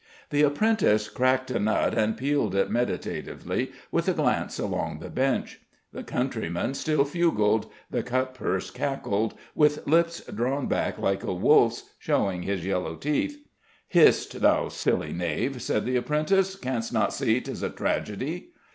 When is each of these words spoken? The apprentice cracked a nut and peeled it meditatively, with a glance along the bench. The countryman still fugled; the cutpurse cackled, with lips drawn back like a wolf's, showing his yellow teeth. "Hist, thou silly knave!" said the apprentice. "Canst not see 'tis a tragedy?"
The 0.31 0.41
apprentice 0.41 1.07
cracked 1.09 1.51
a 1.51 1.59
nut 1.59 1.95
and 1.95 2.17
peeled 2.17 2.55
it 2.55 2.71
meditatively, 2.71 3.71
with 3.91 4.07
a 4.09 4.15
glance 4.15 4.57
along 4.57 4.97
the 4.97 5.11
bench. 5.11 5.61
The 5.93 6.01
countryman 6.03 6.73
still 6.73 7.05
fugled; 7.05 7.71
the 7.91 8.01
cutpurse 8.01 8.71
cackled, 8.71 9.35
with 9.53 9.85
lips 9.85 10.21
drawn 10.21 10.65
back 10.65 10.97
like 10.97 11.23
a 11.23 11.31
wolf's, 11.35 11.83
showing 11.99 12.41
his 12.41 12.65
yellow 12.65 12.95
teeth. 12.95 13.45
"Hist, 13.87 14.41
thou 14.41 14.69
silly 14.69 15.13
knave!" 15.13 15.61
said 15.61 15.85
the 15.85 15.97
apprentice. 15.97 16.55
"Canst 16.55 16.91
not 16.91 17.13
see 17.13 17.39
'tis 17.39 17.61
a 17.61 17.69
tragedy?" 17.69 18.53